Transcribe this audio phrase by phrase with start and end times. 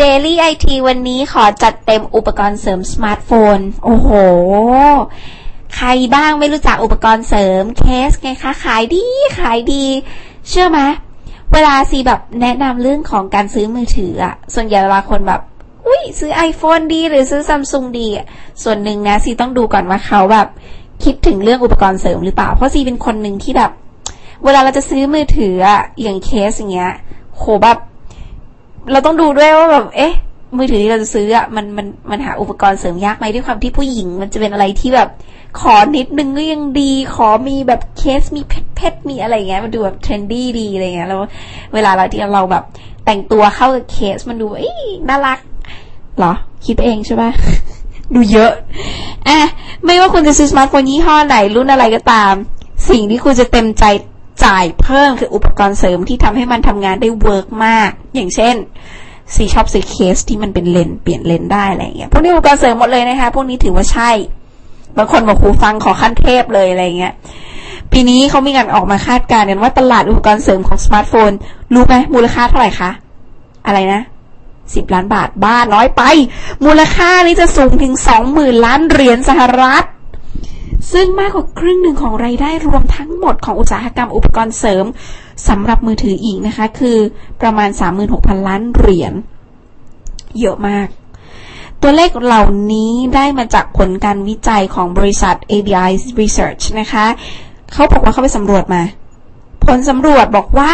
[0.00, 4.10] Daily IT วันนี้ขอจัดเต็มอุปกรณ์เสริมสมาร์ทโฟน โอ้โห
[5.74, 9.04] ใครบ้างไม่รู้จักอุปกรณ์เสริมเคสไงคะ ขายดี
[9.38, 9.84] ขายดี
[10.48, 10.80] เชื่อไหม
[11.52, 15.40] เวลาซีแบบแนะนำเรื่องของการซื้อมือถืออะส่วนใหญ่เวลาคนแบบ
[15.86, 18.26] อุ้ยซื้อ iPhone ดี หรือซื้อซัมซุงดีอะ
[18.62, 20.48] ส่วนหนึ่งนะซีต้องดูก่อนว่าเขาแบบ
[21.04, 23.70] คิดถึงเรื่องอุปกรณ์เสริมหรือเปล่า เพราะซีเป็นคนหนึ่งที่แบบ
[24.44, 26.92] เวลาเราจะซื้อมือถืออะอย่างเคสอย่างเงี้ย
[27.36, 27.78] โหแบบ
[28.92, 30.14] เราต้องดูด้วยว่าแบบเอ๊ะ
[30.56, 35.08] มือถือที่เราจะซื้ออะมันมันมันหาอุปกรณ์เสริมยากไหมด้วยความที่ผู้หญิง มันจะเป็นอะไรที่แบบ
[35.60, 41.22] ขอนิดนึงก็ยังดี ขอมีแบบเคสมีเพชรเพชรมีอะไรเงี้ยมันดูแบบ trendy ดีอะไรเงี้ยแล้ว
[41.74, 42.64] เวลาเราที่เราแบบ
[43.04, 45.38] แต่งตัวเข้ากับเคสมันดูเอ้ยน่ารัก
[46.18, 46.32] เหรอ
[46.66, 47.30] คิดเองใช่ปะ
[48.14, 48.52] ดูเยอะ
[49.28, 49.38] อะ
[49.84, 52.32] ไม่ว่าคุณจะซื้อสมาร์ทโฟนยี่ห้อไหนรุ่นอะไรก็ตาม
[52.90, 53.84] สิ่งที่คุณจะเต็มใจ
[54.44, 58.54] จ่ายเพิ่มคืออุปกรณ์เสริมที่ทำให้มันทำงานได้ work มาก อย่างเช่น
[59.34, 64.10] ซีชอบซื้อเคสที่มันเป็นเลนส์เปลี่ยนเลนส์ได้อะไรเงี้ยพวกนี้อุปกรณ์เสริมหมดเลยนะคะ พวกนี้ถือว่าใช่
[64.96, 67.14] บางคนบอกหูฟังขอขั้นเทพเลยอะไรเงี้ย
[67.92, 71.30] ปีนี้เขามีการออกมาคาดการณ์กันว่าตลาดอุปกรณ์เสริมของสมาร์ทโฟน
[71.74, 72.90] รู้ไหมมูลค่าเท่าไหร่คะ
[73.66, 74.00] อะไรนะ
[74.74, 76.02] สิบล้านบาทบ้าน้อยไป
[76.64, 79.84] มูลค่านี้จะสูงถึงสองหมื่นล้านเหรียญสหรัฐ
[80.92, 84.84] ซึ่งมากกว่าครึ่งหนึ่งของรายได้รวมทั้งหมดของอุตสาหกรรมอุปกรณ์เสริม
[85.48, 86.98] สำหรับมือถืออีกนะคะ คือ
[87.42, 87.70] ประมาณ
[88.08, 89.12] 36,000 ล้านเหรียญ
[90.40, 90.86] เยอะมาก
[91.82, 97.06] ตัวเลขเหล่านี้ได้มาจากผลการวิจัยของบริษัท ABI Research นะคะ
[97.72, 98.82] เขาบอกว่าเขาไปสำรวจมา
[99.66, 100.72] ผลสำรวจบอกว่า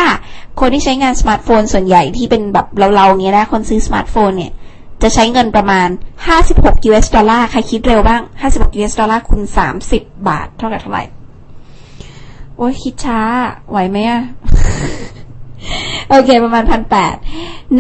[0.60, 4.52] คนที่ใช้งานสมาร์ทโฟนส่วนใหญ่ที่เป็นแบบเราๆเนี้ยนะ คนซื้อสมาร์ทโฟนเนี่ย
[5.02, 5.88] จะใช้เงินประมาณ
[6.38, 8.22] 56 US ดอลลาร์ใครคิดเร็วบ้าง
[8.52, 9.42] 56 US ดอลลาร์คูณ
[9.86, 11.04] 30 บาท เท่ากับเท่าไหร่
[12.56, 13.20] โอ้ยคิดช้า
[13.70, 14.22] ไหวไหมอะ
[16.08, 17.14] โอเค ประมาณพันแปด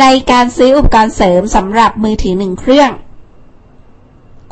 [0.00, 2.90] ในการซื้ออุปกรณ์เสริมสำหรับมือถือหนึ่งเครื่อง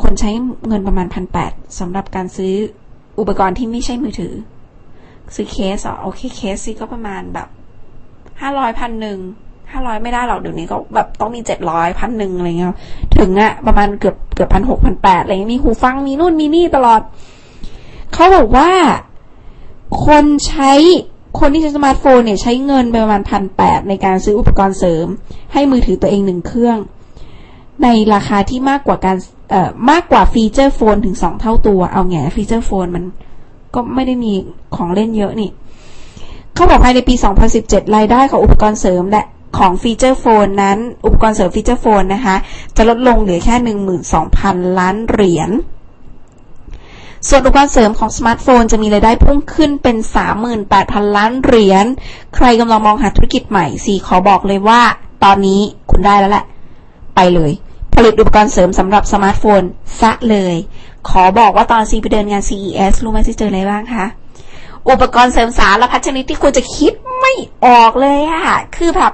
[0.03, 0.31] คนใช้
[0.69, 2.55] เงินประมาณพันแปดสำหรับการซื้อ
[3.19, 4.35] อุปกรณ์ที่ไม่ใช่มือถือ
[5.35, 7.49] ซื้อเคสอะโอเคเคสซีก็ประมาณแบบ
[8.41, 9.19] ห้าร้อยพันหนึ่ง
[9.73, 12.69] ห้าร้อยไม่ได้หรอกเดี๋ยวนี้ก็แบบต้องมีเจ็ดร้อยพันหนึ่งอะไรเงี้ย
[13.19, 17.01] ถึงอะประมาณเกือบเกือบพันหกพันแปดอะไรเงี้ยมีหูฟังมีนู่นมีนี่ตลอด
[18.13, 18.71] เขาบอกว่า
[20.07, 20.73] คนใช้
[21.41, 25.07] คนที่ใช้สมาร์ทโฟนเนี่ยใช้เงินไปประมาณพันแปดในการซื้ออุปกรณ์เสริม
[25.53, 26.79] ให้มือถือตัวเองหนึ่งเครื่อง
[27.83, 29.17] ในราคาที่มากกว่าการ
[29.51, 33.05] เอ่อมากกว่า feature phone ถึงสองเท่าตัว เอาไง feature phone มัน
[33.75, 34.33] ก็ไม่ได้มี
[34.77, 35.51] ของเล่นเยอะนี่
[36.55, 37.15] เขาบอกภายในปี
[37.55, 39.23] 2017 รายได้ของอุปกรณ์เสริมและ
[39.61, 42.37] ของ feature phone นั้น อุปกรณ์เสริม feature phone นะคะ
[42.77, 43.57] จะลดลงเหลือแค่
[44.17, 45.51] 12,000 ล้านเหรียญ
[47.29, 49.97] ส่วนอุปกรณ์เสริมของสมาร์ทโฟนจะมีรายได้พุ่งขึ้นเป็น
[50.57, 51.87] 38,000 ล้านเหรียญ
[52.35, 54.81] ใครกำลังมองหาธุรกิจใหม่ซีขอบอกเลยว่า
[55.25, 55.61] ตอนนี้
[55.91, 56.45] คุณได้แล้วแหละ
[57.17, 57.53] ไปเลย
[57.95, 59.63] ผลิตอุปกรณ์เสริมสำหรับสมาร์ทโฟน
[60.01, 60.55] ซะเลย
[61.09, 64.07] ขอบอกว่าตอนซีไปเดินงาน CES รู้ไหมที่เจออะไรบ้างคะ
[64.89, 67.33] อุปกรณ์เสริมสารพัดชนิดที่คุณจะคิดไม่
[67.67, 68.45] ออกเลยอะ
[68.77, 69.13] คือแบบ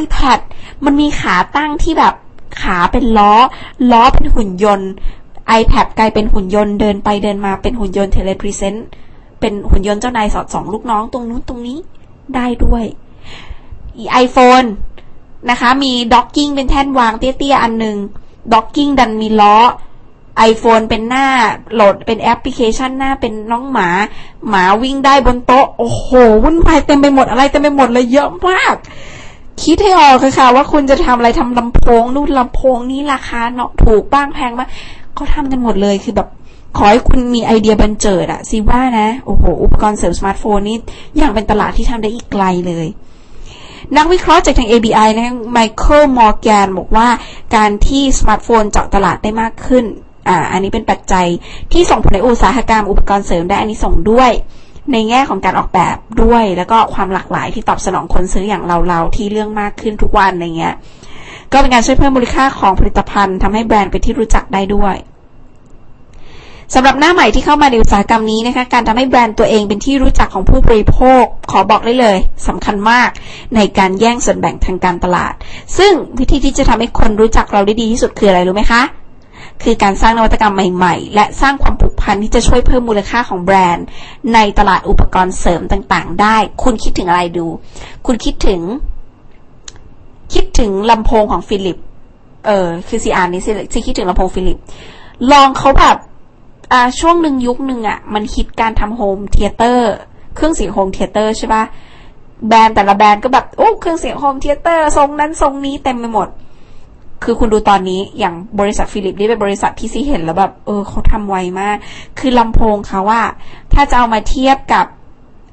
[0.00, 0.38] iPad
[0.84, 2.14] มันมีขาตั้งที่แบบ
[2.60, 3.34] ขาเป็นล้อ
[3.92, 4.90] ล้อเป็นหุ่นยนต์
[5.60, 8.86] iPad กลายเป็นหุ่นยนต์เดินไปเดินมาเป็นหุ่นยนต์ telepresence
[9.40, 11.78] เป็นหุ่นยนต์เจ้านายสอดส่องลูกน้องตรงนู้นตรงนี้
[12.34, 12.84] ได้ด้วย
[14.12, 14.62] iPhone
[15.50, 17.96] นะคะ มี docking เป็นแท่นวางเตี้ยๆ อันหนึ่ง
[18.54, 19.56] docking ดันมีล้อ
[20.50, 21.26] iPhone เป็นหน้า
[21.74, 23.88] โหลดเป็นแอปพลิเคชันหน้าเป็นน้องหมา
[24.48, 26.06] หมาวิ่งได้บนโต๊ะ โอ้โห
[26.44, 28.74] วุ่นวายเต็มไปหมดอะไรเต็มไปหมดเลยเยอะมาก
[29.64, 34.68] คิดให้ออกเลยค่ะ ว่าคุณจะทำอะไรทำลำโพงนู่นลำโพงนี้ราคาเนาะถูกบ้างแพงบ้าง
[35.14, 36.28] เขาทำกันหมดเลยคือแบบ
[36.76, 40.76] ขอให้คุณมีไอเดียบรรเจิดอะซีว่านะโอ้โหอุปกรณ์เสริมสมาร์ทโฟนนี่
[41.18, 42.86] อย่างเป็นตลาดที่ทำได้อีกไกลเลย
[43.96, 47.08] นักวิเคราะห์จากทาง ABI นะไมเคิลมอร์แกนบอกว่า
[47.56, 49.84] การที่สมาร์ทโฟนเจาะตลาดได้มากขึ้น
[50.28, 51.26] อ่าอันนี้เป็นปัจจัย
[51.72, 54.30] ที่ส่งผลในอุตสาหกรรมอุปกรณ์เสริมได้อันนี้ส่งด้วย
[54.92, 60.74] ในแง่ของการออกแบบด้วย แล้วก็ความหลากหลายที่ตอบสนองคนซื้ออย่างเราๆที่เรื่องมากขึ้นทุกวันอะไรเงี้ย
[61.52, 64.96] ก็เป็นการช่วยเพิ่มมูลค่าของผลิตภัณฑ์ทำให้แบรนด์เป็นที่รู้จักได้ด้วย
[66.74, 72.16] สำหรับหน้าใหม่ที่เข้ามาในอุตสาหกรรมนี้นะคะการทำให้แบรนด์ตัวเองเป็นที่รู้จักของผู้บริโภค ขอบอกได้เลย
[72.48, 73.08] สำคัญมาก
[73.54, 75.32] ในการแย่งส่วนแบ่งทางการตลาด
[75.78, 78.82] ซึ่งวิธีที่จะทำให้คนรู้จักเราได้ดีที่สุดคืออะไรรู้ไหมคะ
[79.62, 83.86] คือการสร้างนวัตกรรมใหม่ ๆ และสร้างความ ผูกพันที่จะช่วยเพิ่มมูลค่าของแบรนด์
[84.34, 87.46] ในตลาดอุปกรณ์เสริมต่างๆ ได้ คุณคิดถึงอะไรดู
[88.06, 88.60] คุณคิดถึง
[90.34, 91.78] คิดถึงลำโพงของฟิลิป
[92.46, 94.58] เออ คือซีอาร์นี่ซีคิดถึงลำโพง Philips
[95.32, 95.96] ลองเขาแบบ
[96.72, 99.92] อ่าช่วงหนึ่งยุคหนึ่งอะ มันคิดการทำ home theater
[100.34, 101.64] เครื่องเสียง home theater ใช่ปะ
[102.48, 106.28] แบรนด์แต่ละแบรนด์ก็แบบ โอ้ เครื่องเสียง home theater ทรงนั้นทรงนี้เต็มไปหมด
[107.24, 111.76] คือคุณดูตอนนี้อย่างบริษัท Philips นี่เป็นบริษัทที่ซีเห็นแล้วแบบเออเขาทำไวมาก
[112.18, 113.22] คือลำโพงเขาว่า
[113.72, 114.86] ถ้าจะเอามาเทียบกับ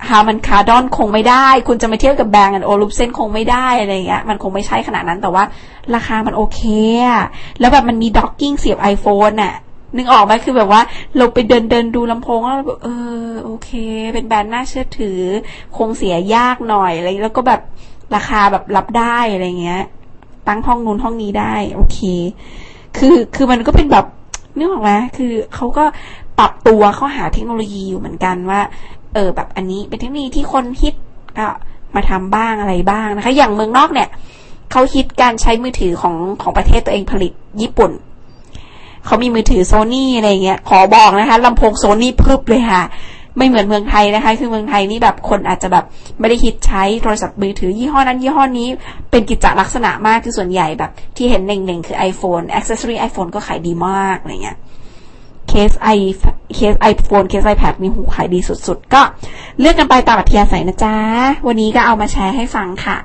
[0.07, 5.43] Harman Kardon คงไม่ได้ คุณจะมาเทียบกับ Bang & Olufsen คงไม่ได้อะไรเงี้ย มันคงไม่ใช่ขนาดนั้นแต่ว่า
[5.95, 6.61] ราคามันโอเค
[7.07, 7.23] อะ
[7.59, 9.55] แล้วแบบมันมีด็อกกิ้งเสียบ iPhone น่ะ
[9.97, 10.81] นึกออกไหมคือแบบว่า
[11.17, 12.87] เราไปเดินเดินดูลำโพงแล้วแบบเอ
[13.25, 13.69] อโอเค
[14.13, 15.19] เป็นแบรนด์น่าเชื่อถือ
[15.77, 17.61] คงเสียยากหน่อยอะไรแล้วก็แบบ
[18.15, 19.83] ราคาแบบรับได้อะไรเงี้ย
[20.49, 21.99] ตั้งห้องนู้นห้องนี้ได้ โอเค
[22.97, 24.05] คือคือมันก็เป็นแบบ
[24.57, 25.85] นึกออกไหมคือเขาก็
[26.39, 28.61] ปรับตัวเข้าหาเทคโนโลยีอยู่เหมือนกันว่า
[29.13, 30.95] เออแบบอันนี้เป็นเทคโนโลยีที่คนฮิต
[31.37, 31.47] ก็
[31.95, 34.09] มาทำบ้างอะไรบ้างนะคะ อย่างเมืองนอกเนี่ย
[34.71, 37.31] เขาฮิตการใช้มือถือของของประเทศตัวเองผลิต
[37.61, 37.91] ญี่ปุ่น
[39.05, 42.83] เขามีมือถือโซนี่อะไรเงี้ย ขอบอกนะคะลำโพงโซนี่พึบเลยค่ะ
[43.37, 45.85] ไม่เหมือนเมืองไทยนะคะ คือเมืองไทยนี่แบบคนอาจจะแบบ
[46.19, 48.67] ไม่ได้คิดใช้โทรศัพท์มือถือยี่ห้อนั้นยี่ห้อนี้
[49.11, 54.57] เป็นกิจลักษณะมากคือส่วนใหญ่แบบที่เห็นเน่งๆคือ iPhone accessory iPhone ก็ขายดีมากอะไรเงี้ย
[55.47, 55.89] เคสไอ
[56.55, 59.01] เคสไอโฟนเคสไอแพดมีหูขายดีสุดๆ ก็
[59.59, 60.95] เลือกกันไปตามอัธยาศัยนะจ๊ะ
[61.47, 62.97] วันนี้ก็เอามาแชร์ให้ฟังค่ะ